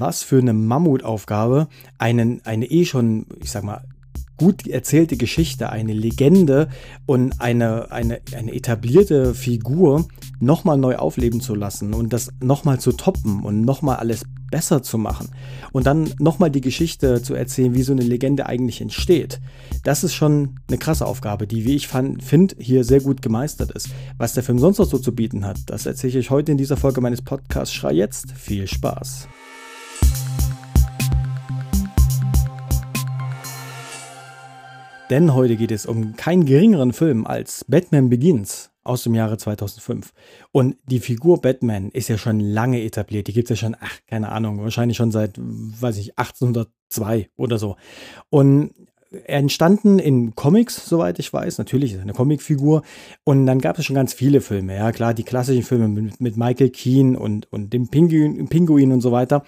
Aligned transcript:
was 0.00 0.22
für 0.22 0.38
eine 0.38 0.52
Mammutaufgabe, 0.52 1.68
einen, 1.98 2.40
eine 2.44 2.66
eh 2.66 2.84
schon, 2.84 3.26
ich 3.42 3.50
sag 3.50 3.64
mal, 3.64 3.82
gut 4.36 4.66
erzählte 4.66 5.16
Geschichte, 5.16 5.70
eine 5.70 5.92
Legende 5.92 6.68
und 7.06 7.40
eine, 7.40 7.92
eine, 7.92 8.20
eine 8.36 8.52
etablierte 8.52 9.34
Figur 9.34 10.06
nochmal 10.40 10.76
neu 10.76 10.96
aufleben 10.96 11.40
zu 11.40 11.54
lassen 11.54 11.94
und 11.94 12.12
das 12.12 12.30
nochmal 12.42 12.80
zu 12.80 12.92
toppen 12.92 13.42
und 13.42 13.62
nochmal 13.62 13.96
alles 13.96 14.24
besser 14.50 14.82
zu 14.82 14.98
machen 14.98 15.30
und 15.72 15.86
dann 15.86 16.14
nochmal 16.18 16.50
die 16.50 16.60
Geschichte 16.60 17.22
zu 17.22 17.34
erzählen, 17.34 17.74
wie 17.74 17.82
so 17.82 17.92
eine 17.92 18.02
Legende 18.02 18.46
eigentlich 18.46 18.80
entsteht. 18.80 19.40
Das 19.82 20.04
ist 20.04 20.14
schon 20.14 20.60
eine 20.68 20.78
krasse 20.78 21.06
Aufgabe, 21.06 21.46
die, 21.46 21.64
wie 21.64 21.74
ich 21.74 21.88
finde, 21.88 22.54
hier 22.58 22.84
sehr 22.84 23.00
gut 23.00 23.22
gemeistert 23.22 23.72
ist. 23.72 23.88
Was 24.16 24.34
der 24.34 24.42
Film 24.42 24.58
sonst 24.58 24.78
noch 24.78 24.86
so 24.86 24.98
zu 24.98 25.14
bieten 25.14 25.44
hat, 25.44 25.58
das 25.66 25.86
erzähle 25.86 26.10
ich 26.10 26.18
euch 26.18 26.30
heute 26.30 26.52
in 26.52 26.58
dieser 26.58 26.76
Folge 26.76 27.00
meines 27.00 27.22
Podcasts 27.22 27.74
Schrei 27.74 27.94
jetzt. 27.94 28.32
Viel 28.32 28.66
Spaß! 28.68 29.28
Denn 35.10 35.34
heute 35.34 35.56
geht 35.56 35.70
es 35.70 35.84
um 35.84 36.16
keinen 36.16 36.46
geringeren 36.46 36.92
Film 36.92 37.26
als 37.26 37.64
Batman 37.68 38.08
Begins 38.08 38.70
aus 38.84 39.02
dem 39.02 39.14
Jahre 39.14 39.36
2005. 39.36 40.12
Und 40.50 40.76
die 40.86 41.00
Figur 41.00 41.40
Batman 41.40 41.90
ist 41.90 42.08
ja 42.08 42.16
schon 42.16 42.40
lange 42.40 42.82
etabliert. 42.82 43.26
Die 43.26 43.32
gibt 43.32 43.50
es 43.50 43.60
ja 43.60 43.66
schon, 43.66 43.76
ach, 43.80 43.98
keine 44.06 44.30
Ahnung, 44.30 44.62
wahrscheinlich 44.62 44.96
schon 44.96 45.10
seit, 45.10 45.38
weiß 45.38 45.98
ich, 45.98 46.18
1802 46.18 47.28
oder 47.36 47.58
so. 47.58 47.76
Und 48.30 48.72
entstanden 49.26 49.98
in 49.98 50.34
Comics, 50.34 50.86
soweit 50.86 51.18
ich 51.18 51.32
weiß. 51.32 51.58
Natürlich 51.58 51.92
ist 51.92 52.00
eine 52.00 52.12
Comicfigur. 52.12 52.82
Und 53.24 53.46
dann 53.46 53.60
gab 53.60 53.78
es 53.78 53.84
schon 53.84 53.96
ganz 53.96 54.12
viele 54.12 54.40
Filme. 54.40 54.74
Ja, 54.74 54.90
klar, 54.92 55.14
die 55.14 55.22
klassischen 55.22 55.62
Filme 55.62 55.88
mit, 55.88 56.20
mit 56.20 56.36
Michael 56.36 56.70
Keane 56.70 57.18
und, 57.18 57.50
und 57.52 57.72
dem 57.72 57.88
Pinguin, 57.88 58.48
Pinguin 58.48 58.92
und 58.92 59.00
so 59.00 59.12
weiter. 59.12 59.44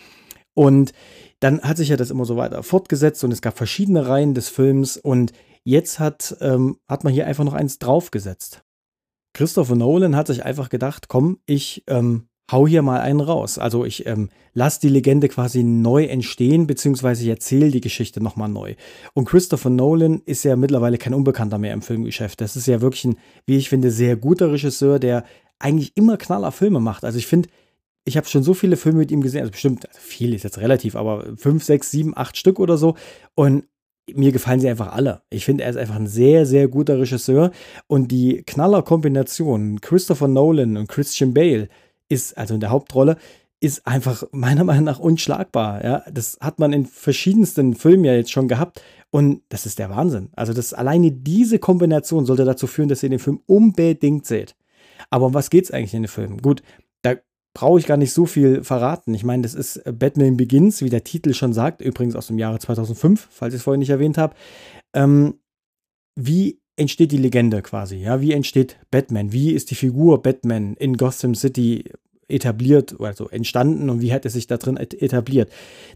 Und 0.56 0.94
dann 1.40 1.60
hat 1.60 1.76
sich 1.76 1.90
ja 1.90 1.96
das 1.96 2.10
immer 2.10 2.24
so 2.24 2.38
weiter 2.38 2.62
fortgesetzt 2.62 3.22
und 3.22 3.30
es 3.30 3.42
gab 3.42 3.58
verschiedene 3.58 4.08
Reihen 4.08 4.32
des 4.32 4.48
Films 4.48 4.96
und 4.96 5.32
jetzt 5.64 5.98
hat, 5.98 6.34
ähm, 6.40 6.78
hat 6.88 7.04
man 7.04 7.12
hier 7.12 7.26
einfach 7.26 7.44
noch 7.44 7.52
eins 7.52 7.78
draufgesetzt. 7.78 8.62
Christopher 9.34 9.76
Nolan 9.76 10.16
hat 10.16 10.28
sich 10.28 10.46
einfach 10.46 10.70
gedacht, 10.70 11.08
komm, 11.08 11.40
ich 11.44 11.84
ähm, 11.88 12.28
hau 12.50 12.66
hier 12.66 12.80
mal 12.80 13.00
einen 13.00 13.20
raus. 13.20 13.58
Also 13.58 13.84
ich 13.84 14.06
ähm, 14.06 14.30
lasse 14.54 14.80
die 14.80 14.88
Legende 14.88 15.28
quasi 15.28 15.62
neu 15.62 16.04
entstehen, 16.04 16.66
beziehungsweise 16.66 17.22
ich 17.24 17.28
erzähle 17.28 17.70
die 17.70 17.82
Geschichte 17.82 18.22
nochmal 18.22 18.48
neu. 18.48 18.76
Und 19.12 19.26
Christopher 19.26 19.68
Nolan 19.68 20.22
ist 20.24 20.42
ja 20.42 20.56
mittlerweile 20.56 20.96
kein 20.96 21.12
Unbekannter 21.12 21.58
mehr 21.58 21.74
im 21.74 21.82
Filmgeschäft. 21.82 22.40
Das 22.40 22.56
ist 22.56 22.66
ja 22.66 22.80
wirklich 22.80 23.04
ein, 23.04 23.18
wie 23.44 23.58
ich 23.58 23.68
finde, 23.68 23.90
sehr 23.90 24.16
guter 24.16 24.52
Regisseur, 24.52 24.98
der 24.98 25.24
eigentlich 25.58 25.92
immer 25.96 26.16
knaller 26.16 26.50
Filme 26.50 26.80
macht. 26.80 27.04
Also 27.04 27.18
ich 27.18 27.26
finde, 27.26 27.50
ich 28.06 28.16
habe 28.16 28.28
schon 28.28 28.44
so 28.44 28.54
viele 28.54 28.76
Filme 28.76 29.00
mit 29.00 29.10
ihm 29.10 29.20
gesehen, 29.20 29.40
also 29.40 29.50
bestimmt, 29.50 29.86
viel 29.92 30.32
ist 30.32 30.44
jetzt 30.44 30.58
relativ, 30.58 30.94
aber 30.94 31.36
fünf, 31.36 31.64
sechs, 31.64 31.90
sieben, 31.90 32.16
acht 32.16 32.36
Stück 32.36 32.60
oder 32.60 32.78
so. 32.78 32.94
Und 33.34 33.64
mir 34.14 34.30
gefallen 34.30 34.60
sie 34.60 34.68
einfach 34.68 34.92
alle. 34.92 35.22
Ich 35.28 35.44
finde, 35.44 35.64
er 35.64 35.70
ist 35.70 35.76
einfach 35.76 35.96
ein 35.96 36.06
sehr, 36.06 36.46
sehr 36.46 36.68
guter 36.68 37.00
Regisseur. 37.00 37.50
Und 37.88 38.12
die 38.12 38.44
Knaller-Kombination 38.46 39.80
Christopher 39.80 40.28
Nolan 40.28 40.76
und 40.76 40.88
Christian 40.88 41.34
Bale 41.34 41.68
ist, 42.08 42.38
also 42.38 42.54
in 42.54 42.60
der 42.60 42.70
Hauptrolle, 42.70 43.16
ist 43.58 43.84
einfach 43.88 44.22
meiner 44.30 44.62
Meinung 44.62 44.84
nach 44.84 45.00
unschlagbar. 45.00 45.82
Ja, 45.84 46.04
das 46.08 46.38
hat 46.40 46.60
man 46.60 46.72
in 46.72 46.86
verschiedensten 46.86 47.74
Filmen 47.74 48.04
ja 48.04 48.14
jetzt 48.14 48.30
schon 48.30 48.46
gehabt. 48.46 48.82
Und 49.10 49.42
das 49.48 49.66
ist 49.66 49.80
der 49.80 49.90
Wahnsinn. 49.90 50.28
Also, 50.36 50.52
das 50.52 50.74
alleine 50.74 51.10
diese 51.10 51.58
Kombination 51.58 52.24
sollte 52.24 52.44
dazu 52.44 52.68
führen, 52.68 52.88
dass 52.88 53.02
ihr 53.02 53.08
den 53.08 53.18
Film 53.18 53.40
unbedingt 53.46 54.26
seht. 54.26 54.54
Aber 55.10 55.26
um 55.26 55.34
was 55.34 55.50
geht 55.50 55.64
es 55.64 55.70
eigentlich 55.72 55.94
in 55.94 56.02
dem 56.02 56.08
Film? 56.08 56.40
Gut, 56.40 56.62
brauche 57.56 57.78
ich 57.78 57.86
gar 57.86 57.96
nicht 57.96 58.12
so 58.12 58.26
viel 58.26 58.62
verraten. 58.62 59.14
Ich 59.14 59.24
meine, 59.24 59.42
das 59.42 59.54
ist 59.54 59.78
äh, 59.78 59.92
Batman 59.92 60.36
Begins, 60.36 60.82
wie 60.82 60.90
der 60.90 61.04
Titel 61.04 61.32
schon 61.32 61.54
sagt, 61.54 61.80
übrigens 61.80 62.14
aus 62.14 62.26
dem 62.26 62.38
Jahre 62.38 62.58
2005, 62.58 63.28
falls 63.30 63.54
ich 63.54 63.60
es 63.60 63.64
vorhin 63.64 63.78
nicht 63.78 63.88
erwähnt 63.88 64.18
habe. 64.18 64.36
Ähm, 64.94 65.38
wie 66.16 66.60
entsteht 66.76 67.12
die 67.12 67.16
Legende 67.16 67.62
quasi? 67.62 67.96
Ja, 67.96 68.20
wie 68.20 68.32
entsteht 68.32 68.76
Batman? 68.90 69.32
Wie 69.32 69.52
ist 69.52 69.70
die 69.70 69.74
Figur 69.74 70.20
Batman 70.20 70.74
in 70.74 70.98
Gotham 70.98 71.34
City 71.34 71.90
etabliert, 72.28 72.96
also 73.00 73.28
entstanden 73.28 73.88
und 73.90 74.00
wie 74.00 74.12
hat 74.12 74.24
er 74.24 74.30
sich 74.30 74.46
da 74.46 74.56
drin 74.56 74.76
etabliert. 74.76 75.50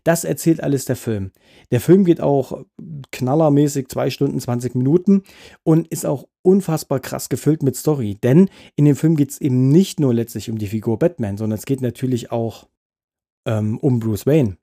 Das 0.05 0.25
erzählt 0.25 0.63
alles 0.63 0.85
der 0.85 0.97
Film. 0.97 1.33
Der 1.71 1.81
Film 1.81 2.05
geht 2.05 2.21
auch 2.21 2.65
knallermäßig 3.11 3.89
zwei 3.89 4.11
Stunden, 4.11 4.41
20 4.41 4.75
Minuten 4.75 5.23
und 5.65 5.89
ist 5.89 6.07
auch 6.07 6.29
unfassbar 6.43 7.01
krass 7.01 7.29
gefüllt 7.29 7.63
mit 7.63 7.77
Story. 7.77 8.17
Denn 8.23 8.49
in 8.77 8.85
dem 8.85 8.97
Film 8.97 9.17
geht 9.17 9.31
es 9.31 9.41
eben 9.41 9.69
nicht 9.69 10.01
nur 10.01 10.15
letztlich 10.15 10.51
um 10.51 10.59
die 10.59 10.69
Figur 10.69 10.99
Batman, 10.99 11.37
sondern 11.37 11.59
es 11.59 11.67
geht 11.67 11.81
natürlich 11.81 12.31
auch 12.31 12.69
ähm, 13.47 13.79
um 13.79 13.99
Bruce 13.99 14.27
Wayne. 14.27 14.57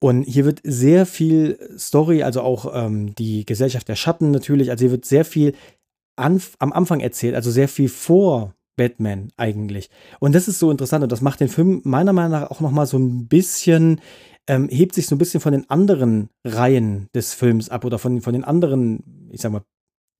Und 0.00 0.24
hier 0.24 0.44
wird 0.44 0.60
sehr 0.64 1.06
viel 1.06 1.58
Story, 1.78 2.22
also 2.22 2.42
auch 2.42 2.74
ähm, 2.74 3.14
die 3.14 3.46
Gesellschaft 3.46 3.88
der 3.88 3.96
Schatten 3.96 4.32
natürlich, 4.32 4.70
also 4.70 4.82
hier 4.82 4.90
wird 4.90 5.04
sehr 5.04 5.24
viel 5.24 5.54
am 6.16 6.40
Anfang 6.72 7.00
erzählt, 7.00 7.34
also 7.34 7.50
sehr 7.50 7.68
viel 7.68 7.88
vor 7.88 8.54
Batman 8.76 9.30
eigentlich. 9.36 9.90
Und 10.20 10.34
das 10.34 10.48
ist 10.48 10.58
so 10.58 10.70
interessant 10.70 11.02
und 11.02 11.12
das 11.12 11.20
macht 11.20 11.40
den 11.40 11.48
Film 11.48 11.80
meiner 11.84 12.12
Meinung 12.12 12.32
nach 12.32 12.50
auch 12.50 12.60
noch 12.60 12.70
mal 12.70 12.86
so 12.86 12.98
ein 12.98 13.28
bisschen 13.28 14.00
ähm, 14.46 14.68
hebt 14.68 14.94
sich 14.94 15.06
so 15.06 15.14
ein 15.14 15.18
bisschen 15.18 15.40
von 15.40 15.52
den 15.52 15.68
anderen 15.70 16.28
Reihen 16.44 17.08
des 17.14 17.34
Films 17.34 17.68
ab 17.70 17.84
oder 17.84 17.98
von, 17.98 18.20
von 18.20 18.32
den 18.32 18.44
anderen, 18.44 19.28
ich 19.30 19.40
sag 19.40 19.52
mal, 19.52 19.62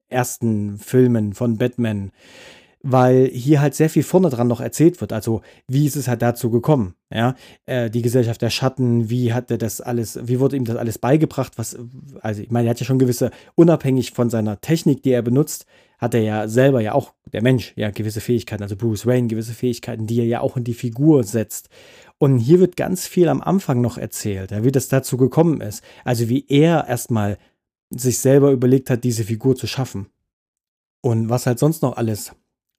ersten 0.08 0.78
Filmen 0.78 1.34
von 1.34 1.58
Batman 1.58 2.10
weil 2.86 3.28
hier 3.32 3.62
halt 3.62 3.74
sehr 3.74 3.88
viel 3.88 4.02
vorne 4.02 4.28
dran 4.28 4.46
noch 4.46 4.60
erzählt 4.60 5.00
wird. 5.00 5.14
Also, 5.14 5.40
wie 5.66 5.86
ist 5.86 5.96
es 5.96 6.06
halt 6.06 6.20
dazu 6.20 6.50
gekommen? 6.50 6.94
Ja, 7.10 7.34
äh, 7.64 7.88
die 7.88 8.02
Gesellschaft 8.02 8.42
der 8.42 8.50
Schatten, 8.50 9.08
wie 9.08 9.32
hat 9.32 9.50
er 9.50 9.56
das 9.56 9.80
alles, 9.80 10.18
wie 10.22 10.38
wurde 10.38 10.56
ihm 10.56 10.66
das 10.66 10.76
alles 10.76 10.98
beigebracht? 10.98 11.54
Was, 11.56 11.78
also, 12.20 12.42
ich 12.42 12.50
meine, 12.50 12.68
er 12.68 12.70
hat 12.70 12.80
ja 12.80 12.86
schon 12.86 12.98
gewisse, 12.98 13.30
unabhängig 13.54 14.12
von 14.12 14.28
seiner 14.28 14.60
Technik, 14.60 15.02
die 15.02 15.12
er 15.12 15.22
benutzt, 15.22 15.64
hat 15.98 16.12
er 16.12 16.20
ja 16.20 16.46
selber 16.46 16.82
ja 16.82 16.92
auch, 16.92 17.14
der 17.32 17.42
Mensch, 17.42 17.72
ja, 17.76 17.90
gewisse 17.90 18.20
Fähigkeiten, 18.20 18.62
also 18.62 18.76
Bruce 18.76 19.06
Wayne, 19.06 19.28
gewisse 19.28 19.54
Fähigkeiten, 19.54 20.06
die 20.06 20.18
er 20.18 20.26
ja 20.26 20.40
auch 20.40 20.58
in 20.58 20.64
die 20.64 20.74
Figur 20.74 21.24
setzt. 21.24 21.70
Und 22.18 22.38
hier 22.38 22.60
wird 22.60 22.76
ganz 22.76 23.06
viel 23.06 23.28
am 23.28 23.40
Anfang 23.40 23.80
noch 23.80 23.96
erzählt, 23.96 24.50
ja, 24.50 24.62
wie 24.62 24.72
das 24.72 24.88
dazu 24.88 25.16
gekommen 25.16 25.62
ist. 25.62 25.82
Also, 26.04 26.28
wie 26.28 26.44
er 26.48 26.86
erstmal 26.86 27.38
sich 27.88 28.18
selber 28.18 28.50
überlegt 28.50 28.90
hat, 28.90 29.04
diese 29.04 29.24
Figur 29.24 29.56
zu 29.56 29.66
schaffen. 29.66 30.08
Und 31.00 31.30
was 31.30 31.46
halt 31.46 31.58
sonst 31.58 31.80
noch 31.80 31.96
alles 31.96 32.32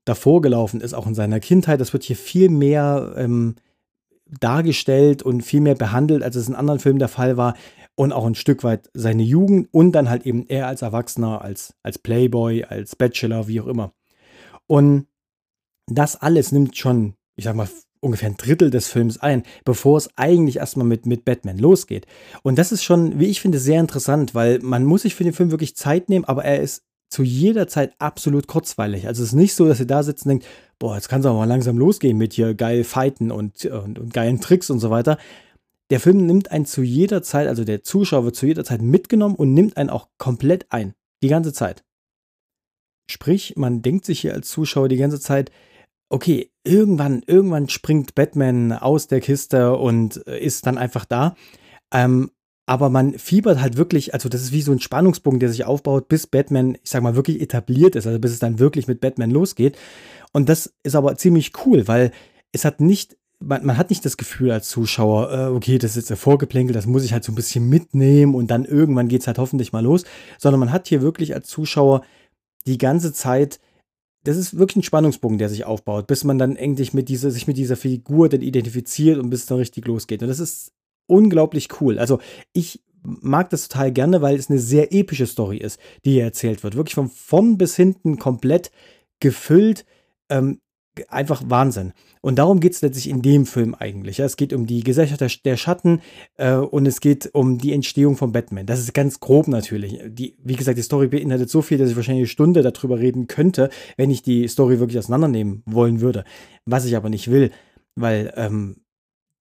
davor 0.05 0.41
gelaufen 0.41 0.81
ist, 0.81 0.93
auch 0.93 1.07
in 1.07 1.15
seiner 1.15 1.39
Kindheit. 1.39 1.81
Das 1.81 1.93
wird 1.93 2.03
hier 2.03 2.15
viel 2.15 2.49
mehr 2.49 3.13
ähm, 3.17 3.55
dargestellt 4.39 5.23
und 5.23 5.41
viel 5.41 5.61
mehr 5.61 5.75
behandelt, 5.75 6.23
als 6.23 6.35
es 6.35 6.47
in 6.47 6.55
anderen 6.55 6.79
Filmen 6.79 6.99
der 6.99 7.07
Fall 7.07 7.37
war. 7.37 7.55
Und 7.95 8.11
auch 8.11 8.25
ein 8.25 8.35
Stück 8.35 8.63
weit 8.63 8.89
seine 8.93 9.23
Jugend 9.23 9.69
und 9.71 9.93
dann 9.93 10.09
halt 10.09 10.25
eben 10.25 10.45
er 10.47 10.67
als 10.67 10.81
Erwachsener, 10.81 11.41
als, 11.41 11.75
als 11.81 11.97
Playboy, 11.97 12.65
als 12.65 12.95
Bachelor, 12.95 13.47
wie 13.47 13.61
auch 13.61 13.67
immer. 13.67 13.93
Und 14.67 15.07
das 15.87 16.15
alles 16.17 16.51
nimmt 16.51 16.75
schon, 16.77 17.13
ich 17.37 17.45
sag 17.45 17.55
mal, 17.55 17.69
ungefähr 18.01 18.29
ein 18.29 18.37
Drittel 18.37 18.69
des 18.69 18.87
Films 18.87 19.17
ein, 19.17 19.43
bevor 19.63 19.97
es 19.97 20.09
eigentlich 20.17 20.57
erstmal 20.57 20.85
mit, 20.85 21.05
mit 21.05 21.25
Batman 21.25 21.57
losgeht. 21.57 22.05
Und 22.43 22.57
das 22.57 22.71
ist 22.71 22.83
schon, 22.83 23.19
wie 23.19 23.27
ich 23.27 23.41
finde, 23.41 23.59
sehr 23.59 23.79
interessant, 23.79 24.35
weil 24.35 24.59
man 24.59 24.83
muss 24.83 25.03
sich 25.03 25.15
für 25.15 25.23
den 25.23 25.33
Film 25.33 25.51
wirklich 25.51 25.75
Zeit 25.75 26.09
nehmen, 26.09 26.25
aber 26.25 26.43
er 26.43 26.61
ist 26.61 26.83
zu 27.15 27.23
jeder 27.23 27.69
Zeit 27.69 27.93
absolut 27.97 28.45
kurzweilig. 28.45 29.07
Also 29.07 29.23
es 29.23 29.29
ist 29.29 29.35
nicht 29.35 29.55
so, 29.55 29.65
dass 29.67 29.79
ihr 29.79 29.87
da 29.87 30.03
sitzt 30.03 30.25
und 30.25 30.29
denkt, 30.29 30.45
boah, 30.79 30.95
jetzt 30.95 31.07
kann 31.07 31.21
es 31.21 31.25
aber 31.25 31.37
mal 31.37 31.45
langsam 31.45 31.77
losgehen 31.77 32.17
mit 32.17 32.33
hier 32.33 32.53
geil 32.53 32.83
fighten 32.83 33.31
und, 33.31 33.63
und, 33.65 33.97
und 33.97 34.13
geilen 34.13 34.41
Tricks 34.41 34.69
und 34.69 34.79
so 34.79 34.89
weiter. 34.89 35.17
Der 35.91 36.01
Film 36.01 36.25
nimmt 36.25 36.51
einen 36.51 36.65
zu 36.65 36.81
jeder 36.81 37.23
Zeit, 37.23 37.47
also 37.47 37.63
der 37.63 37.83
Zuschauer 37.83 38.25
wird 38.25 38.35
zu 38.35 38.47
jeder 38.47 38.65
Zeit 38.65 38.81
mitgenommen 38.81 39.35
und 39.35 39.53
nimmt 39.53 39.77
einen 39.77 39.89
auch 39.89 40.09
komplett 40.17 40.65
ein. 40.71 40.93
Die 41.23 41.29
ganze 41.29 41.53
Zeit. 41.53 41.85
Sprich, 43.09 43.53
man 43.55 43.81
denkt 43.81 44.03
sich 44.03 44.19
hier 44.19 44.33
als 44.33 44.49
Zuschauer 44.49 44.89
die 44.89 44.97
ganze 44.97 45.21
Zeit, 45.21 45.51
okay, 46.09 46.51
irgendwann, 46.65 47.23
irgendwann 47.25 47.69
springt 47.69 48.13
Batman 48.13 48.73
aus 48.73 49.07
der 49.07 49.21
Kiste 49.21 49.77
und 49.77 50.17
ist 50.17 50.67
dann 50.67 50.77
einfach 50.77 51.05
da. 51.05 51.35
Ähm, 51.93 52.31
aber 52.65 52.89
man 52.89 53.17
fiebert 53.17 53.61
halt 53.61 53.77
wirklich, 53.77 54.13
also 54.13 54.27
das 54.27 54.41
ist 54.41 54.51
wie 54.51 54.61
so 54.61 54.71
ein 54.71 54.79
Spannungsbogen, 54.79 55.39
der 55.39 55.49
sich 55.49 55.65
aufbaut, 55.65 56.07
bis 56.07 56.25
Batman, 56.25 56.77
ich 56.83 56.89
sag 56.89 57.03
mal, 57.03 57.15
wirklich 57.15 57.41
etabliert 57.41 57.95
ist, 57.95 58.07
also 58.07 58.19
bis 58.19 58.31
es 58.31 58.39
dann 58.39 58.59
wirklich 58.59 58.87
mit 58.87 59.01
Batman 59.01 59.29
losgeht. 59.29 59.77
Und 60.33 60.49
das 60.49 60.73
ist 60.83 60.95
aber 60.95 61.15
ziemlich 61.15 61.53
cool, 61.65 61.87
weil 61.87 62.11
es 62.51 62.65
hat 62.65 62.81
nicht, 62.81 63.17
man, 63.39 63.65
man 63.65 63.77
hat 63.77 63.91
nicht 63.91 64.03
das 64.03 64.17
Gefühl 64.17 64.51
als 64.51 64.67
Zuschauer, 64.69 65.31
äh, 65.31 65.45
okay, 65.47 65.77
das 65.77 65.95
ist 65.95 66.09
jetzt 66.09 66.19
Vorgeplänkel, 66.19 66.73
das 66.73 66.87
muss 66.87 67.03
ich 67.03 67.13
halt 67.13 67.23
so 67.23 67.31
ein 67.31 67.35
bisschen 67.35 67.69
mitnehmen 67.69 68.33
und 68.33 68.47
dann 68.49 68.65
irgendwann 68.65 69.09
geht 69.09 69.21
es 69.21 69.27
halt 69.27 69.37
hoffentlich 69.37 69.71
mal 69.71 69.83
los, 69.83 70.03
sondern 70.39 70.59
man 70.59 70.71
hat 70.71 70.87
hier 70.87 71.01
wirklich 71.01 71.35
als 71.35 71.47
Zuschauer 71.47 72.01
die 72.65 72.79
ganze 72.79 73.13
Zeit 73.13 73.59
das 74.25 74.37
ist 74.37 74.57
wirklich 74.57 74.77
ein 74.77 74.83
Spannungsbogen, 74.83 75.37
der 75.37 75.49
sich 75.49 75.65
aufbaut, 75.65 76.07
bis 76.07 76.23
man 76.23 76.39
dann 76.39 76.55
endlich 76.55 76.95
mit 76.95 77.09
dieser, 77.09 77.29
sich 77.29 77.45
mit 77.45 77.57
dieser 77.57 77.75
Figur 77.75 78.27
dann 78.27 78.41
identifiziert 78.41 79.19
und 79.19 79.29
bis 79.29 79.41
es 79.41 79.45
dann 79.45 79.59
richtig 79.59 79.85
losgeht. 79.85 80.23
Und 80.23 80.29
das 80.29 80.39
ist 80.39 80.71
unglaublich 81.07 81.81
cool. 81.81 81.99
Also 81.99 82.19
ich 82.53 82.81
mag 83.03 83.49
das 83.49 83.67
total 83.67 83.91
gerne, 83.91 84.21
weil 84.21 84.35
es 84.35 84.49
eine 84.49 84.59
sehr 84.59 84.93
epische 84.93 85.27
Story 85.27 85.57
ist, 85.57 85.79
die 86.03 86.13
hier 86.13 86.23
erzählt 86.23 86.63
wird. 86.63 86.75
Wirklich 86.75 86.95
von 86.95 87.09
vorn 87.09 87.57
bis 87.57 87.75
hinten 87.75 88.17
komplett 88.17 88.71
gefüllt. 89.19 89.85
Ähm, 90.29 90.59
einfach 91.09 91.43
Wahnsinn. 91.47 91.93
Und 92.21 92.39
darum 92.39 92.59
geht 92.59 92.73
es 92.73 92.81
letztlich 92.81 93.09
in 93.09 93.21
dem 93.21 93.45
Film 93.45 93.75
eigentlich. 93.75 94.19
Es 94.19 94.37
geht 94.37 94.53
um 94.53 94.65
die 94.65 94.83
Gesellschaft 94.83 95.21
der, 95.21 95.29
der 95.43 95.57
Schatten 95.57 96.01
äh, 96.37 96.55
und 96.55 96.85
es 96.85 97.01
geht 97.01 97.29
um 97.33 97.57
die 97.57 97.73
Entstehung 97.73 98.15
von 98.15 98.31
Batman. 98.31 98.65
Das 98.65 98.79
ist 98.79 98.93
ganz 98.93 99.19
grob 99.19 99.47
natürlich. 99.47 99.99
Die, 100.07 100.35
wie 100.43 100.55
gesagt, 100.55 100.77
die 100.77 100.83
Story 100.83 101.07
beinhaltet 101.07 101.49
so 101.49 101.61
viel, 101.61 101.77
dass 101.77 101.89
ich 101.89 101.95
wahrscheinlich 101.95 102.23
eine 102.23 102.27
Stunde 102.27 102.61
darüber 102.61 102.99
reden 102.99 103.27
könnte, 103.27 103.69
wenn 103.97 104.09
ich 104.09 104.21
die 104.21 104.47
Story 104.47 104.79
wirklich 104.79 104.97
auseinandernehmen 104.97 105.63
wollen 105.65 106.01
würde. 106.01 106.23
Was 106.65 106.85
ich 106.85 106.95
aber 106.95 107.09
nicht 107.09 107.29
will, 107.29 107.51
weil 107.95 108.33
ähm, 108.35 108.77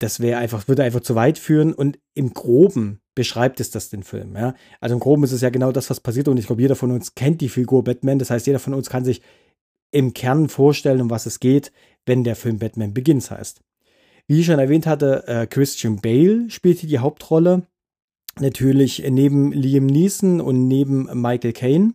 das 0.04 0.20
wäre 0.20 0.38
einfach, 0.38 0.68
würde 0.68 0.84
einfach 0.84 1.00
zu 1.00 1.14
weit 1.14 1.38
führen 1.38 1.72
und 1.72 1.98
im 2.12 2.34
Groben 2.34 3.00
beschreibt 3.14 3.58
es 3.58 3.70
das 3.70 3.88
den 3.88 4.02
Film. 4.02 4.36
Ja? 4.36 4.54
Also 4.80 4.94
im 4.94 5.00
Groben 5.00 5.24
ist 5.24 5.32
es 5.32 5.40
ja 5.40 5.48
genau 5.48 5.72
das, 5.72 5.88
was 5.88 6.00
passiert 6.00 6.28
und 6.28 6.36
ich 6.36 6.46
glaube, 6.46 6.60
jeder 6.60 6.76
von 6.76 6.90
uns 6.90 7.14
kennt 7.14 7.40
die 7.40 7.48
Figur 7.48 7.82
Batman. 7.84 8.18
Das 8.18 8.28
heißt, 8.30 8.46
jeder 8.46 8.58
von 8.58 8.74
uns 8.74 8.90
kann 8.90 9.04
sich 9.04 9.22
im 9.92 10.12
Kern 10.12 10.50
vorstellen, 10.50 11.00
um 11.00 11.08
was 11.08 11.24
es 11.24 11.40
geht, 11.40 11.72
wenn 12.04 12.22
der 12.22 12.36
Film 12.36 12.58
Batman 12.58 12.92
Begins 12.92 13.30
heißt. 13.30 13.62
Wie 14.26 14.40
ich 14.40 14.46
schon 14.46 14.58
erwähnt 14.58 14.86
hatte, 14.86 15.26
äh, 15.26 15.46
Christian 15.46 16.02
Bale 16.02 16.50
spielte 16.50 16.86
die 16.86 16.98
Hauptrolle. 16.98 17.66
Natürlich 18.40 19.02
neben 19.08 19.52
Liam 19.52 19.86
Neeson 19.86 20.42
und 20.42 20.68
neben 20.68 21.04
Michael 21.18 21.52
Caine. 21.54 21.94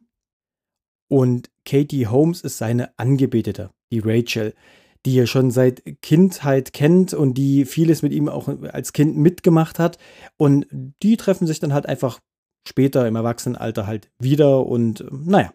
Und 1.09 1.51
Katie 1.63 2.07
Holmes 2.07 2.41
ist 2.41 2.57
seine 2.57 2.97
Angebetete, 2.97 3.69
die 3.91 3.99
Rachel, 3.99 4.55
die 5.05 5.17
er 5.19 5.27
schon 5.27 5.51
seit 5.51 6.01
Kindheit 6.01 6.73
kennt 6.73 7.13
und 7.13 7.35
die 7.35 7.65
vieles 7.65 8.01
mit 8.01 8.11
ihm 8.11 8.27
auch 8.27 8.47
als 8.71 8.93
Kind 8.93 9.17
mitgemacht 9.17 9.79
hat. 9.79 9.97
Und 10.37 10.67
die 10.71 11.17
treffen 11.17 11.47
sich 11.47 11.59
dann 11.59 11.73
halt 11.73 11.85
einfach 11.85 12.19
später 12.67 13.07
im 13.07 13.15
Erwachsenenalter 13.15 13.87
halt 13.87 14.09
wieder 14.19 14.65
und 14.65 15.05
naja. 15.11 15.53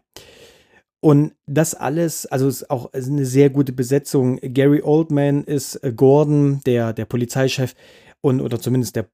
Und 1.01 1.35
das 1.47 1.75
alles, 1.75 2.25
also 2.25 2.49
ist 2.49 2.71
auch 2.71 2.91
eine 2.95 3.27
sehr 3.27 3.51
gute 3.51 3.75
Besetzung. 3.75 4.39
Gary 4.41 4.81
Oldman 4.83 5.45
ist 5.45 5.77
äh, 5.85 5.93
Gordon, 5.93 6.61
der, 6.65 6.95
der 6.95 7.05
Polizeichef, 7.05 7.75
und 8.23 8.41
oder 8.41 8.59
zumindest 8.59 8.97
der, 8.97 9.11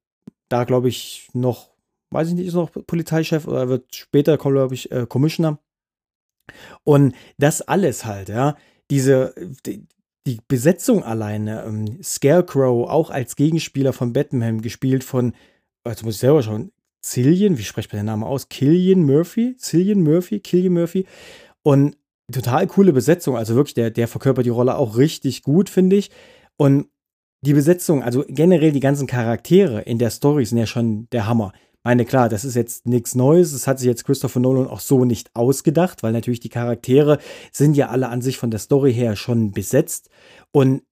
da 0.48 0.62
glaube 0.62 0.88
ich 0.88 1.28
noch, 1.32 1.70
weiß 2.12 2.28
ich 2.28 2.34
nicht, 2.34 2.46
ist 2.46 2.54
noch 2.54 2.70
Polizeichef 2.70 3.48
oder 3.48 3.68
wird 3.68 3.92
später, 3.92 4.38
glaube 4.38 4.72
ich, 4.72 4.92
äh, 4.92 5.04
Commissioner. 5.08 5.58
Und 6.84 7.16
das 7.38 7.60
alles 7.60 8.04
halt, 8.04 8.28
ja, 8.28 8.56
diese, 8.88 9.34
die, 9.66 9.84
die 10.30 10.40
Besetzung 10.46 11.02
alleine, 11.02 11.64
ähm, 11.64 12.02
Scarecrow 12.02 12.88
auch 12.88 13.10
als 13.10 13.36
Gegenspieler 13.36 13.92
von 13.92 14.12
Batman 14.12 14.60
gespielt 14.60 15.02
von, 15.04 15.34
also 15.84 16.04
muss 16.04 16.14
ich 16.14 16.20
selber 16.20 16.42
schauen, 16.42 16.72
Cillian, 17.02 17.58
wie 17.58 17.62
spricht 17.62 17.92
man 17.92 18.00
den 18.00 18.06
Namen 18.06 18.24
aus? 18.24 18.48
Killian 18.48 19.02
Murphy? 19.04 19.56
Cillian 19.56 20.02
Murphy? 20.02 20.40
Killian 20.40 20.74
Murphy? 20.74 21.06
Und 21.62 21.96
total 22.30 22.66
coole 22.66 22.92
Besetzung. 22.92 23.36
Also 23.36 23.54
wirklich, 23.54 23.74
der, 23.74 23.90
der 23.90 24.06
verkörpert 24.06 24.46
die 24.46 24.50
Rolle 24.50 24.76
auch 24.76 24.96
richtig 24.96 25.42
gut, 25.42 25.70
finde 25.70 25.96
ich. 25.96 26.10
Und 26.56 26.88
die 27.42 27.54
Besetzung, 27.54 28.02
also 28.02 28.24
generell 28.28 28.72
die 28.72 28.80
ganzen 28.80 29.06
Charaktere 29.06 29.80
in 29.80 29.98
der 29.98 30.10
Story 30.10 30.44
sind 30.44 30.58
ja 30.58 30.66
schon 30.66 31.08
der 31.10 31.26
Hammer. 31.26 31.52
Meine, 31.82 32.04
klar, 32.04 32.28
das 32.28 32.44
ist 32.44 32.56
jetzt 32.56 32.86
nichts 32.86 33.14
Neues. 33.14 33.52
Das 33.52 33.66
hat 33.66 33.78
sich 33.78 33.86
jetzt 33.86 34.04
Christopher 34.04 34.40
Nolan 34.40 34.68
auch 34.68 34.80
so 34.80 35.04
nicht 35.04 35.34
ausgedacht, 35.34 36.02
weil 36.02 36.12
natürlich 36.12 36.40
die 36.40 36.50
Charaktere 36.50 37.18
sind 37.52 37.76
ja 37.76 37.88
alle 37.88 38.08
an 38.08 38.20
sich 38.20 38.36
von 38.36 38.50
der 38.50 38.60
Story 38.60 38.92
her 38.92 39.16
schon 39.16 39.52
besetzt. 39.52 40.10
Und 40.52 40.82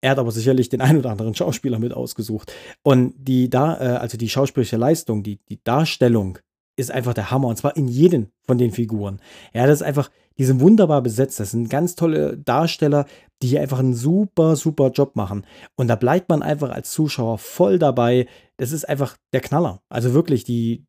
er 0.00 0.12
hat 0.12 0.18
aber 0.18 0.32
sicherlich 0.32 0.70
den 0.70 0.80
einen 0.80 0.98
oder 0.98 1.10
anderen 1.10 1.34
Schauspieler 1.36 1.78
mit 1.78 1.92
ausgesucht. 1.92 2.52
Und 2.82 3.14
die 3.18 3.50
da, 3.50 3.78
äh, 3.78 3.98
also 3.98 4.16
die 4.16 4.30
schauspielerische 4.30 4.78
Leistung, 4.78 5.22
die, 5.22 5.40
die 5.48 5.62
Darstellung 5.62 6.38
ist 6.80 6.90
einfach 6.90 7.14
der 7.14 7.30
Hammer. 7.30 7.48
Und 7.48 7.56
zwar 7.56 7.76
in 7.76 7.88
jedem 7.88 8.28
von 8.46 8.58
den 8.58 8.72
Figuren. 8.72 9.20
Ja, 9.54 9.66
das 9.66 9.80
ist 9.80 9.86
einfach, 9.86 10.10
die 10.38 10.44
sind 10.44 10.60
wunderbar 10.60 11.02
besetzt. 11.02 11.38
Das 11.38 11.52
sind 11.52 11.70
ganz 11.70 11.94
tolle 11.94 12.38
Darsteller, 12.38 13.06
die 13.42 13.48
hier 13.48 13.60
einfach 13.60 13.78
einen 13.78 13.94
super, 13.94 14.56
super 14.56 14.90
Job 14.90 15.16
machen. 15.16 15.46
Und 15.76 15.88
da 15.88 15.96
bleibt 15.96 16.28
man 16.28 16.42
einfach 16.42 16.70
als 16.70 16.90
Zuschauer 16.90 17.38
voll 17.38 17.78
dabei. 17.78 18.26
Das 18.56 18.72
ist 18.72 18.88
einfach 18.88 19.16
der 19.32 19.40
Knaller. 19.40 19.82
Also 19.88 20.14
wirklich, 20.14 20.44
die, 20.44 20.86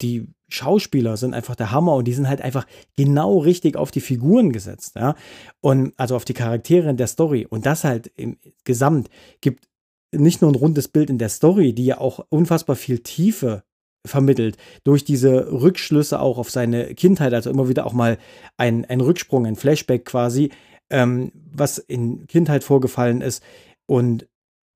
die 0.00 0.28
Schauspieler 0.48 1.16
sind 1.16 1.34
einfach 1.34 1.56
der 1.56 1.72
Hammer 1.72 1.94
und 1.94 2.06
die 2.06 2.12
sind 2.12 2.28
halt 2.28 2.42
einfach 2.42 2.66
genau 2.96 3.38
richtig 3.38 3.76
auf 3.76 3.90
die 3.90 4.00
Figuren 4.00 4.52
gesetzt, 4.52 4.96
ja. 4.96 5.14
Und 5.60 5.94
also 5.96 6.14
auf 6.14 6.24
die 6.24 6.34
Charaktere 6.34 6.90
in 6.90 6.96
der 6.96 7.06
Story. 7.06 7.46
Und 7.48 7.66
das 7.66 7.84
halt 7.84 8.12
im 8.16 8.36
Gesamt 8.64 9.08
gibt 9.40 9.68
nicht 10.12 10.42
nur 10.42 10.52
ein 10.52 10.56
rundes 10.56 10.88
Bild 10.88 11.08
in 11.08 11.18
der 11.18 11.30
Story, 11.30 11.72
die 11.72 11.86
ja 11.86 11.98
auch 11.98 12.24
unfassbar 12.28 12.76
viel 12.76 12.98
Tiefe 12.98 13.64
vermittelt. 14.06 14.56
Durch 14.84 15.04
diese 15.04 15.52
Rückschlüsse 15.52 16.20
auch 16.20 16.38
auf 16.38 16.50
seine 16.50 16.94
Kindheit, 16.94 17.34
also 17.34 17.50
immer 17.50 17.68
wieder 17.68 17.86
auch 17.86 17.92
mal 17.92 18.18
ein, 18.56 18.84
ein 18.84 19.00
Rücksprung, 19.00 19.46
ein 19.46 19.56
Flashback 19.56 20.04
quasi, 20.04 20.50
ähm, 20.90 21.32
was 21.52 21.78
in 21.78 22.26
Kindheit 22.26 22.64
vorgefallen 22.64 23.20
ist 23.20 23.42
und 23.86 24.28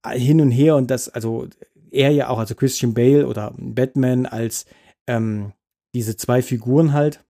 hin 0.08 0.40
und 0.40 0.50
her 0.50 0.76
und 0.76 0.90
das, 0.90 1.08
also 1.08 1.49
er 1.90 2.11
ja 2.11 2.28
auch, 2.28 2.38
also 2.38 2.55
Christian 2.55 2.94
Bale 2.94 3.26
oder 3.26 3.52
Batman 3.56 4.26
als 4.26 4.67
ähm, 5.06 5.52
diese 5.94 6.17
zwei 6.17 6.43
Figuren 6.43 6.93
halt, 6.93 7.25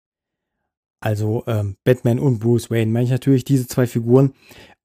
also 1.00 1.44
ähm, 1.46 1.76
Batman 1.84 2.18
und 2.18 2.38
Bruce 2.38 2.70
Wayne, 2.70 2.90
meine 2.90 3.04
ich 3.04 3.10
natürlich 3.10 3.44
diese 3.44 3.66
zwei 3.66 3.86
Figuren. 3.86 4.32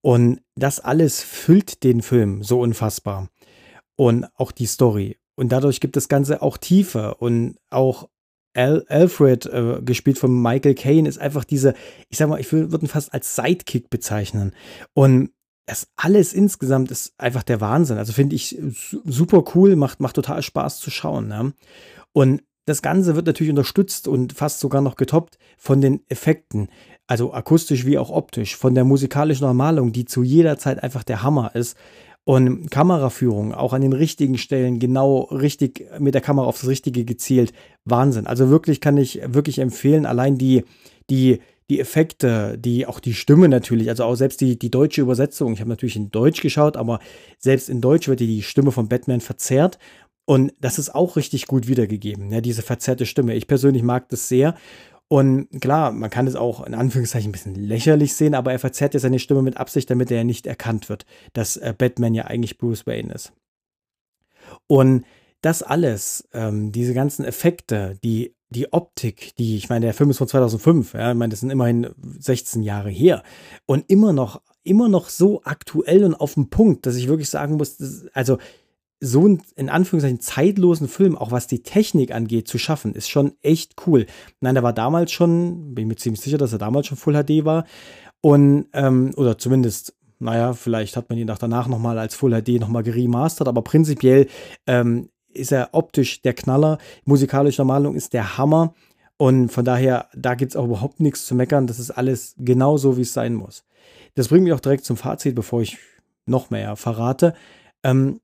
Und 0.02 0.42
das 0.56 0.80
alles 0.80 1.22
füllt 1.22 1.84
den 1.84 2.02
Film 2.02 2.44
so 2.44 2.60
unfassbar. 2.60 3.30
Und 3.96 4.26
auch 4.36 4.52
die 4.52 4.66
Story 4.66 5.18
und 5.42 5.52
dadurch 5.52 5.80
gibt 5.80 5.96
das 5.96 6.08
Ganze 6.08 6.44
auch 6.44 6.56
Tiefe 6.56 7.16
und 7.16 7.58
auch 7.72 8.08
Al 8.54 8.86
Alfred, 8.90 9.48
äh, 9.48 9.82
gespielt 9.84 10.20
von 10.20 10.40
Michael 10.40 10.76
Caine, 10.76 11.10
ist 11.10 11.18
einfach 11.18 11.46
diese, 11.46 11.74
ich 12.10 12.20
sag 12.20 12.30
mal, 12.30 12.40
ich 12.40 12.52
würde 12.54 12.78
ihn 12.78 12.88
fast 12.88 13.12
als 13.12 13.36
Sidekick 13.36 13.90
bezeichnen. 13.90 14.54
Und 14.94 15.32
das 15.66 15.88
alles 15.96 16.34
insgesamt 16.34 16.92
ist 16.92 17.16
einfach 17.18 17.42
der 17.42 17.60
Wahnsinn. 17.60 17.98
Also 17.98 18.14
finde 18.14 18.36
ich 18.36 18.56
super 19.04 19.44
cool, 19.56 19.76
macht, 19.76 20.00
macht 20.00 20.16
total 20.16 20.44
Spaß 20.44 20.78
zu 20.78 20.92
schauen. 20.92 21.28
Ne? 21.28 21.54
Und 22.14 22.44
das 22.66 22.84
Ganze 22.84 23.16
wird 23.16 23.26
natürlich 23.26 23.50
unterstützt 23.50 24.08
und 24.08 24.34
fast 24.34 24.60
sogar 24.60 24.82
noch 24.82 24.96
getoppt 24.96 25.40
von 25.58 25.82
den 25.82 26.02
Effekten, 26.08 26.68
also 27.08 27.34
akustisch 27.34 27.88
wie 27.88 27.98
auch 27.98 28.12
optisch, 28.12 28.56
von 28.56 28.76
der 28.76 28.84
musikalischen 28.84 29.48
Normalung, 29.48 29.92
die 29.92 30.06
zu 30.06 30.22
jeder 30.22 30.60
Zeit 30.60 30.84
einfach 30.84 31.04
der 31.04 31.24
Hammer 31.24 31.56
ist. 31.56 31.76
Und 32.24 32.70
Kameraführung, 32.70 33.54
auch 33.54 33.74
an 33.74 33.82
den 33.82 33.94
richtigen 33.94 34.38
Stellen, 34.38 34.78
genau 34.78 35.22
richtig 35.32 35.88
mit 36.00 36.14
der 36.14 36.22
Kamera 36.22 36.46
auf 36.46 36.60
das 36.60 36.70
Richtige 36.70 37.04
gezielt. 37.04 37.52
Wahnsinn. 37.84 38.28
Also 38.28 38.50
wirklich 38.50 38.80
kann 38.80 38.98
ich 38.98 39.22
wirklich 39.26 39.58
empfehlen, 39.58 40.06
allein 40.06 40.38
die, 40.38 40.64
die, 41.10 41.40
die 41.72 41.80
Effekte, 41.80 42.58
die, 42.60 42.86
auch 42.86 43.00
die 43.00 43.16
Stimme 43.16 43.50
natürlich, 43.50 43.90
also 43.90 44.04
auch 44.04 44.16
selbst 44.16 44.40
die, 44.42 44.60
die 44.60 44.70
deutsche 44.70 45.02
Übersetzung. 45.02 45.54
Ich 45.54 45.62
habe 45.62 45.70
natürlich 45.70 45.96
in 45.96 46.12
Deutsch 46.12 46.42
geschaut, 46.42 46.78
aber 46.78 47.00
selbst 47.40 47.70
in 47.70 47.82
Deutsch 47.82 48.08
wird 48.08 48.20
die 48.20 48.44
Stimme 48.44 48.72
von 48.72 48.88
Batman 48.88 49.22
verzerrt. 49.22 49.80
Und 50.26 50.54
das 50.62 50.78
ist 50.78 50.94
auch 50.94 51.16
richtig 51.16 51.48
gut 51.48 51.68
wiedergegeben, 51.68 52.32
ja, 52.32 52.42
diese 52.42 52.62
verzerrte 52.62 53.06
Stimme. 53.06 53.36
Ich 53.36 53.48
persönlich 53.48 53.84
mag 53.84 54.10
das 54.10 54.28
sehr. 54.28 54.56
Und 55.12 55.50
klar, 55.60 55.92
man 55.92 56.10
kann 56.10 56.26
es 56.26 56.38
auch 56.38 56.66
in 56.66 56.74
Anführungszeichen 56.74 57.28
ein 57.28 57.32
bisschen 57.34 57.56
lächerlich 57.56 58.14
sehen, 58.14 58.34
aber 58.34 58.54
er 58.54 58.60
verzerrt 58.60 58.94
ja 58.94 59.00
seine 59.02 59.20
Stimme 59.20 59.42
mit 59.42 59.58
Absicht, 59.58 59.90
damit 59.90 60.10
er 60.10 60.24
nicht 60.24 60.48
erkannt 60.48 60.88
wird, 60.88 61.06
dass 61.34 61.58
äh, 61.58 61.74
Batman 61.78 62.14
ja 62.14 62.28
eigentlich 62.28 62.58
Bruce 62.58 62.88
Wayne 62.88 63.14
ist. 63.14 63.34
Und 64.68 65.04
das 65.42 65.64
alles, 65.64 66.30
ähm, 66.32 66.72
diese 66.72 66.94
ganzen 66.94 67.26
Effekte, 67.26 68.00
die, 68.06 68.38
die 68.52 68.72
Optik, 68.72 69.36
die, 69.36 69.58
ich 69.58 69.68
meine, 69.68 69.86
der 69.88 69.94
Film 69.94 70.12
ist 70.12 70.18
von 70.18 70.30
2005, 70.30 70.94
ja, 70.94 71.12
ich 71.12 71.18
meine, 71.18 71.32
das 71.32 71.42
sind 71.42 71.50
immerhin 71.50 71.90
16 72.20 72.64
Jahre 72.64 72.90
her 72.90 73.22
und 73.66 73.90
immer 73.90 74.14
noch, 74.14 74.42
immer 74.64 74.88
noch 74.88 75.10
so 75.10 75.42
aktuell 75.44 76.06
und 76.06 76.16
auf 76.16 76.36
dem 76.36 76.50
Punkt, 76.50 76.86
dass 76.86 76.96
ich 76.96 77.10
wirklich 77.10 77.30
sagen 77.30 77.58
muss, 77.58 77.76
das, 77.76 78.06
also 78.14 78.38
so 79.04 79.26
einen, 79.26 79.42
in 79.56 79.70
Anführungszeichen, 79.70 80.20
zeitlosen 80.20 80.88
Film, 80.88 81.18
auch 81.18 81.32
was 81.32 81.48
die 81.48 81.64
Technik 81.64 82.14
angeht, 82.14 82.48
zu 82.48 82.60
schaffen, 82.60 82.94
ist 82.94 83.10
schon 83.10 83.34
echt 83.42 83.76
cool. 83.88 84.06
Nein, 84.40 84.54
der 84.54 84.64
war 84.64 84.74
damals 84.74 85.12
schon, 85.12 85.74
bin 85.74 85.88
mir 85.88 85.96
ziemlich 85.96 86.22
sicher, 86.22 86.38
dass 86.38 86.54
er 86.54 86.60
damals 86.60 86.88
schon 86.88 86.98
Full 86.98 87.16
HD 87.16 87.44
war. 87.44 87.66
Und, 88.22 88.68
ähm, 88.74 89.12
oder 89.18 89.40
zumindest, 89.40 89.96
naja, 90.20 90.54
vielleicht 90.54 90.96
hat 90.96 91.10
man 91.10 91.18
ihn 91.18 91.32
auch 91.32 91.40
danach 91.40 91.68
nochmal 91.68 91.98
als 91.98 92.14
Full 92.14 92.40
HD 92.40 92.60
nochmal 92.60 92.84
geremastert, 92.84 93.48
aber 93.48 93.64
prinzipiell 93.64 94.28
ähm, 94.68 95.10
ist 95.34 95.52
er 95.52 95.70
optisch 95.72 96.22
der 96.22 96.36
Knaller. 96.36 96.78
Musikalische 97.04 97.66
Malung 97.66 97.96
ist 97.96 98.14
der 98.14 98.38
Hammer. 98.38 98.76
Und 99.18 99.50
von 99.50 99.66
daher, 99.66 100.10
da 100.16 100.36
gibt 100.36 100.52
es 100.52 100.56
auch 100.56 100.66
überhaupt 100.66 101.00
nichts 101.00 101.26
zu 101.26 101.34
meckern. 101.34 101.68
Das 101.68 101.80
ist 101.80 101.92
alles 101.92 102.36
genau 102.38 102.78
so, 102.78 102.98
wie 102.98 103.02
es 103.02 103.14
sein 103.14 103.34
muss. 103.34 103.64
Das 104.14 104.28
bringt 104.28 104.44
mich 104.44 104.54
auch 104.54 104.60
direkt 104.60 104.86
zum 104.86 104.98
Fazit, 104.98 105.36
bevor 105.36 105.62
ich 105.62 105.78
noch 106.26 106.50
mehr 106.50 106.76
verrate. 106.76 107.34
Ähm, 107.84 108.20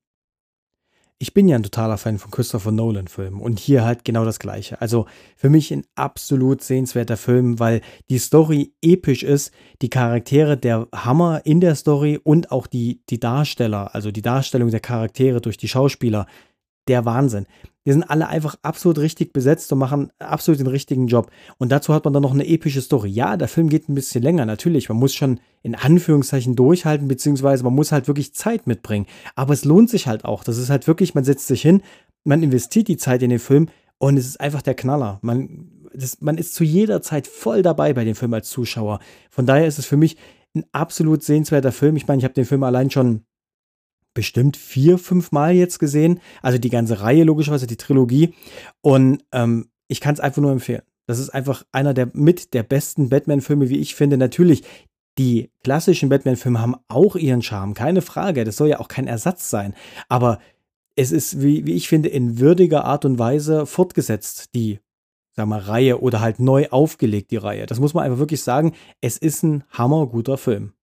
ich 1.19 1.33
bin 1.33 1.47
ja 1.47 1.55
ein 1.55 1.63
totaler 1.63 1.97
Fan 1.97 2.19
von 2.19 2.29
Christopher 2.29 2.71
Nolan-Filmen 2.71 3.41
und 3.41 3.59
hier 3.59 3.83
halt 3.83 4.05
genau 4.05 4.23
das 4.23 4.37
Gleiche. 4.39 4.79
Also 4.81 5.07
für 5.35 5.49
mich 5.49 5.71
ein 5.71 5.83
absolut 5.95 6.61
sehenswerter 6.61 7.17
Film, 7.17 7.59
weil 7.59 7.81
die 8.09 8.19
Story 8.19 8.73
episch 8.81 9.23
ist, 9.23 9.51
die 9.81 9.89
Charaktere 9.89 10.57
der 10.57 10.87
Hammer 10.93 11.41
in 11.43 11.59
der 11.59 11.75
Story 11.75 12.19
und 12.23 12.51
auch 12.51 12.67
die, 12.67 13.01
die 13.09 13.19
Darsteller, 13.19 13.95
also 13.95 14.11
die 14.11 14.21
Darstellung 14.21 14.69
der 14.69 14.79
Charaktere 14.79 15.41
durch 15.41 15.57
die 15.57 15.67
Schauspieler 15.67 16.27
der 16.87 17.05
Wahnsinn. 17.05 17.45
Die 17.85 17.93
sind 17.93 18.03
alle 18.03 18.27
einfach 18.27 18.55
absolut 18.63 18.99
richtig 18.99 19.31
besetzt 19.31 19.71
und 19.71 19.79
machen 19.79 20.11
absolut 20.19 20.59
den 20.59 20.67
richtigen 20.67 21.07
Job. 21.07 21.31
Und 21.57 21.71
dazu 21.71 21.93
hat 21.93 22.03
man 22.03 22.13
dann 22.13 22.23
noch 22.23 22.33
eine 22.33 22.45
epische 22.45 22.81
Story. 22.81 23.09
Ja, 23.09 23.37
der 23.37 23.47
Film 23.47 23.69
geht 23.69 23.87
ein 23.87 23.95
bisschen 23.95 24.21
länger, 24.21 24.45
natürlich. 24.45 24.89
Man 24.89 24.97
muss 24.97 25.15
schon 25.15 25.39
in 25.63 25.73
Anführungszeichen 25.73 26.57
durchhalten, 26.57 27.07
beziehungsweise 27.07 27.63
man 27.63 27.73
muss 27.73 27.93
halt 27.93 28.07
wirklich 28.07 28.33
Zeit 28.33 28.67
mitbringen. 28.67 29.05
Aber 29.35 29.53
es 29.53 29.63
lohnt 29.63 29.89
sich 29.89 30.05
halt 30.07 30.25
auch. 30.25 30.43
Das 30.43 30.57
ist 30.57 30.69
halt 30.69 30.85
wirklich, 30.87 31.15
man 31.15 31.23
setzt 31.23 31.47
sich 31.47 31.61
hin, 31.61 31.81
man 32.25 32.43
investiert 32.43 32.89
die 32.89 32.97
Zeit 32.97 33.23
in 33.23 33.29
den 33.29 33.39
Film 33.39 33.69
und 33.99 34.17
es 34.17 34.27
ist 34.27 34.41
einfach 34.41 34.61
der 34.61 34.75
Knaller. 34.75 35.19
Man, 35.21 35.71
das, 35.93 36.19
man 36.19 36.37
ist 36.37 36.55
zu 36.55 36.65
jeder 36.65 37.01
Zeit 37.01 37.25
voll 37.25 37.61
dabei 37.61 37.93
bei 37.93 38.03
dem 38.03 38.15
Film 38.15 38.33
als 38.33 38.49
Zuschauer. 38.49 38.99
Von 39.29 39.45
daher 39.45 39.65
ist 39.65 39.79
es 39.79 39.85
für 39.85 39.97
mich 39.97 40.17
ein 40.55 40.65
absolut 40.71 41.23
sehenswerter 41.23 41.71
Film. 41.71 41.95
Ich 41.95 42.07
meine, 42.07 42.19
ich 42.19 42.25
habe 42.25 42.33
den 42.33 42.45
Film 42.45 42.63
allein 42.63 42.91
schon 42.91 43.23
bestimmt 44.17 44.57
vier, 44.57 44.97
fünf 44.97 45.31
Mal 45.31 45.53
jetzt 45.53 45.77
gesehen. 45.77 46.19
Also 46.41 46.57
die 46.57 46.71
ganze 46.71 47.01
Reihe, 47.01 47.23
logischerweise, 47.23 47.67
die 47.67 47.77
Trilogie. 47.77 48.33
Und 48.81 49.23
ähm, 49.31 49.67
ich 49.87 50.01
kann 50.01 50.15
es 50.15 50.19
einfach 50.19 50.41
nur 50.41 50.51
empfehlen. 50.51 50.81
Das 51.05 51.19
ist 51.19 51.29
einfach 51.29 51.63
einer 51.71 51.93
der 51.93 52.09
mit 52.13 52.55
der 52.55 52.63
besten 52.63 53.09
Batman-Filme, 53.09 53.69
wie 53.69 53.77
ich 53.77 53.93
finde. 53.93 54.17
Natürlich, 54.17 54.63
die 55.19 55.51
klassischen 55.63 56.09
Batman-Filme 56.09 56.59
haben 56.59 56.77
auch 56.87 57.15
ihren 57.15 57.43
Charme, 57.43 57.75
keine 57.75 58.01
Frage. 58.01 58.43
Das 58.43 58.57
soll 58.57 58.69
ja 58.69 58.79
auch 58.79 58.87
kein 58.87 59.05
Ersatz 59.05 59.51
sein. 59.51 59.75
Aber 60.09 60.39
es 60.95 61.11
ist, 61.11 61.43
wie, 61.43 61.67
wie 61.67 61.73
ich 61.73 61.87
finde, 61.87 62.09
in 62.09 62.39
würdiger 62.39 62.85
Art 62.85 63.05
und 63.05 63.19
Weise 63.19 63.67
fortgesetzt, 63.67 64.55
die 64.55 64.79
sag 65.35 65.47
mal, 65.47 65.59
Reihe 65.59 66.01
oder 66.01 66.21
halt 66.21 66.39
neu 66.39 66.69
aufgelegt, 66.69 67.29
die 67.29 67.37
Reihe. 67.37 67.67
Das 67.67 67.79
muss 67.79 67.93
man 67.93 68.03
einfach 68.03 68.17
wirklich 68.17 68.41
sagen. 68.41 68.73
Es 68.99 69.19
ist 69.19 69.43
ein 69.43 69.63
hammerguter 69.69 70.39
Film. 70.39 70.73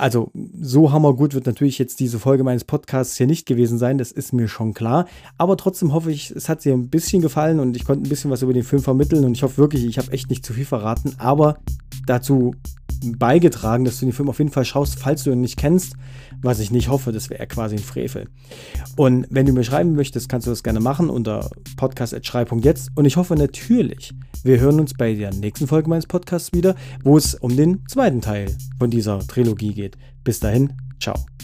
Also, 0.00 0.30
so 0.60 0.92
hammergut 0.92 1.34
wird 1.34 1.46
natürlich 1.46 1.76
jetzt 1.78 1.98
diese 1.98 2.20
Folge 2.20 2.44
meines 2.44 2.62
Podcasts 2.62 3.16
hier 3.16 3.26
nicht 3.26 3.46
gewesen 3.46 3.78
sein, 3.78 3.98
das 3.98 4.12
ist 4.12 4.32
mir 4.32 4.46
schon 4.46 4.72
klar. 4.72 5.08
Aber 5.38 5.56
trotzdem 5.56 5.92
hoffe 5.92 6.12
ich, 6.12 6.30
es 6.30 6.48
hat 6.48 6.64
dir 6.64 6.72
ein 6.72 6.88
bisschen 6.88 7.20
gefallen 7.20 7.58
und 7.58 7.76
ich 7.76 7.84
konnte 7.84 8.06
ein 8.06 8.08
bisschen 8.08 8.30
was 8.30 8.42
über 8.42 8.52
den 8.52 8.62
Film 8.62 8.80
vermitteln 8.80 9.24
und 9.24 9.32
ich 9.32 9.42
hoffe 9.42 9.58
wirklich, 9.58 9.84
ich 9.84 9.98
habe 9.98 10.12
echt 10.12 10.30
nicht 10.30 10.46
zu 10.46 10.52
viel 10.52 10.64
verraten, 10.64 11.16
aber 11.18 11.58
dazu 12.06 12.54
beigetragen, 13.02 13.84
dass 13.84 14.00
du 14.00 14.06
den 14.06 14.12
Film 14.12 14.28
auf 14.28 14.38
jeden 14.38 14.50
Fall 14.50 14.64
schaust, 14.64 14.98
falls 14.98 15.24
du 15.24 15.30
ihn 15.30 15.40
nicht 15.40 15.56
kennst, 15.56 15.94
was 16.42 16.60
ich 16.60 16.70
nicht 16.70 16.88
hoffe, 16.88 17.12
das 17.12 17.30
wäre 17.30 17.46
quasi 17.46 17.76
ein 17.76 17.82
Frevel. 17.82 18.28
Und 18.96 19.26
wenn 19.30 19.46
du 19.46 19.52
mir 19.52 19.64
schreiben 19.64 19.94
möchtest, 19.94 20.28
kannst 20.28 20.46
du 20.46 20.50
das 20.50 20.62
gerne 20.62 20.80
machen 20.80 21.10
unter 21.10 21.50
podcast.schrei.jetzt 21.76 22.90
und 22.94 23.04
ich 23.04 23.16
hoffe 23.16 23.34
natürlich, 23.34 24.14
wir 24.44 24.60
hören 24.60 24.80
uns 24.80 24.94
bei 24.94 25.14
der 25.14 25.32
nächsten 25.34 25.66
Folge 25.66 25.88
meines 25.88 26.06
Podcasts 26.06 26.52
wieder, 26.52 26.74
wo 27.02 27.16
es 27.16 27.34
um 27.34 27.56
den 27.56 27.84
zweiten 27.88 28.20
Teil 28.20 28.56
von 28.78 28.90
dieser 28.90 29.18
Trilogie 29.20 29.74
geht. 29.74 29.96
Bis 30.24 30.40
dahin, 30.40 30.72
ciao. 31.00 31.37